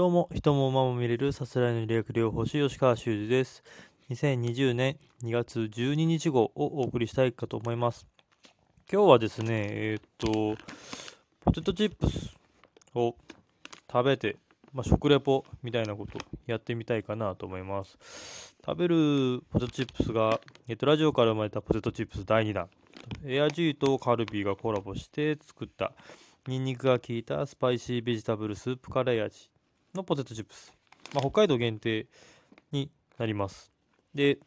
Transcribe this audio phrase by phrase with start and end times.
[0.00, 3.62] どうも、人も馬も見れるさすらいの理学療法士吉川修司です。
[4.08, 8.06] 2020年2月12日号をお送りしたいかと思います。
[8.90, 10.56] 今日はですね、えーっと、
[11.44, 12.34] ポテトチップス
[12.94, 13.14] を
[13.92, 14.36] 食べて、
[14.72, 18.54] まあ、食レポみたいなことやってみたいかなと思います。
[18.64, 22.70] 食べるポテトチップスが、えっと、ラジオから生まれたポテトチップス第2弾。
[23.26, 25.92] エアジーとカルビーがコラボして作った
[26.46, 29.50] ニンニクが効いたスパイシーベジタブルスープカレー味
[29.94, 30.72] のポテトチップス。
[31.14, 32.06] まあ、北海道限定
[32.72, 33.72] になります。
[34.14, 34.38] で、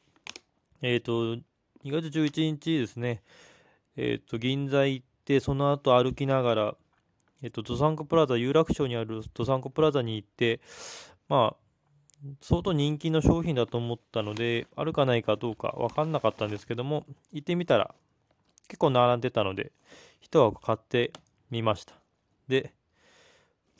[0.82, 1.42] えっ、と、2
[1.86, 3.22] 月11日ですね、
[3.98, 6.76] えっ、と、銀座行って、その後歩きながら、
[7.42, 10.62] えっ、と、ドサンコプラザ、有楽町にあるドサンコプラザに行って、
[11.28, 11.64] まあ、
[12.42, 17.94] 相当人気の商品だと思ったので、あるかないかどうか分かんなかったんですけども、行ってみたら、
[18.70, 19.74] 結構並んでたので、
[20.22, 21.12] 一箱買って
[21.52, 21.96] みました。
[22.48, 22.74] で、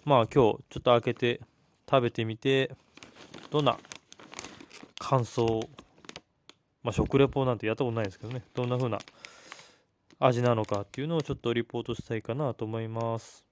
[0.04, 1.42] まあ今日ちょっと開けて
[1.90, 2.72] 食べてみて、
[3.50, 3.78] どんな
[5.00, 5.62] 感想、
[6.84, 9.00] まあ食レポなんてやったことないですけどね、どんな風な
[10.20, 13.46] 味なのかっていうのをちょっとリポートしたいかなと思います。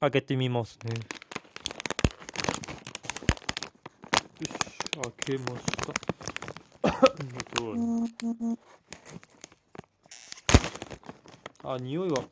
[0.00, 0.94] 開けてみますね。
[4.40, 4.52] よし、
[5.26, 5.92] 開けました。
[6.84, 7.74] えっと
[11.66, 12.22] あ、匂いは、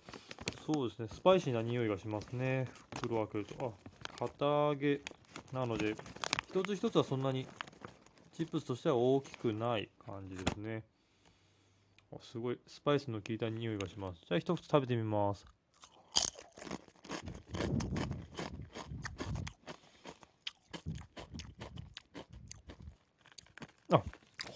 [0.67, 2.69] そうですね、スパイシーな匂いがしますね。
[2.97, 3.75] 袋を開けると。
[3.87, 3.92] あ、
[4.29, 5.01] 堅揚げ
[5.53, 5.97] なので、
[6.49, 7.45] 一つ一つはそんなに
[8.37, 10.85] チップスとしては大きくない感じですね。
[12.21, 14.21] すごい、スパイスの効いた匂いがします。
[14.21, 15.45] じゃあ一口食べてみます。
[23.91, 24.03] あ、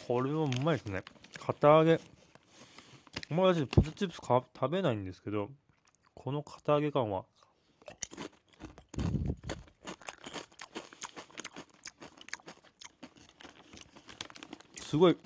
[0.07, 1.03] これはうまいですね。
[1.45, 1.99] 堅揚げ。
[3.29, 5.51] 友達ポテトチップス食べないんですけど、
[6.15, 7.25] この堅揚げ感は、
[14.87, 15.17] すごい、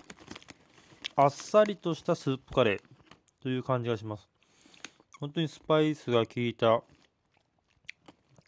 [1.17, 2.81] あっさりとしたスープカレー
[3.43, 4.27] という感じがします。
[5.21, 6.83] 本当にスパイスが効いた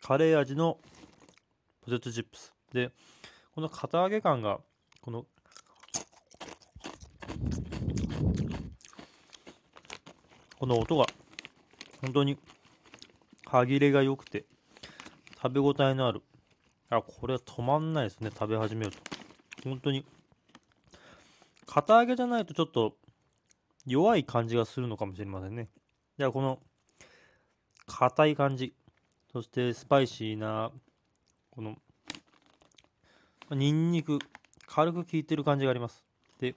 [0.01, 0.79] カレー味の
[1.85, 2.55] ポテトチップス。
[2.73, 2.91] で、
[3.55, 4.61] この堅揚げ感が、
[5.03, 5.27] この
[10.59, 11.05] この音が
[12.01, 12.39] 本当に
[13.45, 14.47] 歯切れが良くて
[15.43, 16.23] 食べ応えのある
[16.89, 20.07] あこれは止まんないですね食べ始めると本当に
[21.75, 22.97] 堅揚げじゃないとちょっと
[23.87, 25.71] 弱い感じがするのかもしれませんね
[26.19, 26.59] じゃあこの
[27.87, 28.75] 硬い感じ
[29.33, 30.71] そしてスパイシーな
[31.51, 31.77] この
[33.53, 34.19] ニンニク
[34.67, 36.05] 軽く効いてる感じがあります
[36.39, 36.55] で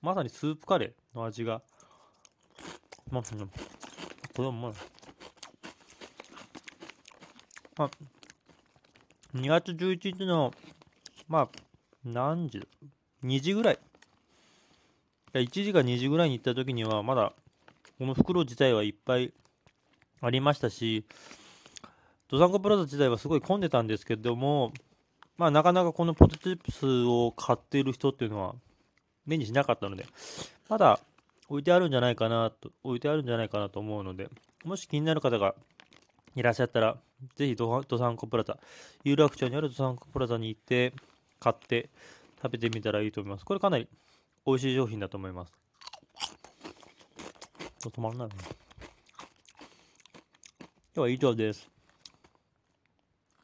[0.00, 1.62] まさにスープカレーの味が
[3.12, 3.28] まあ、こ
[4.38, 4.72] れはうまい。
[7.76, 7.90] まあ、
[9.36, 10.50] 2月11日の、
[11.28, 11.48] まあ、
[12.06, 12.66] 何時
[13.22, 13.78] ?2 時ぐらい。
[15.40, 17.32] 1時か2時ぐらいに行った時には、まだ、
[17.98, 19.32] この袋自体はいっぱい
[20.20, 21.04] ありましたし、
[22.28, 24.72] ドサンコプラザ自体はすごい混んでたんですけども、
[25.36, 28.54] まあ、なかなかこのポテトチップスを買っている人っていうのは、
[29.26, 30.06] 目にしなかったので、
[30.68, 31.00] まだ、
[31.48, 34.28] 置いてあるんじゃないかなと、置いてあるんじゃないかなと思うので、
[34.64, 35.54] もし気になる方が
[36.36, 36.96] いらっしゃったら、
[37.36, 38.58] ぜひドドサンコプラザ、
[39.04, 40.92] 有楽町にあるドサンコプラザに行って、
[41.40, 41.90] 買って
[42.40, 43.44] 食べてみたらいいと思います。
[43.44, 43.88] これかなり
[44.44, 45.52] 美味しい商品だと思います。
[47.80, 48.28] 止まらない。
[48.28, 48.36] 今
[50.94, 51.71] 日は以上です。